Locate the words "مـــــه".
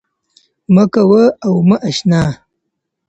0.73-0.83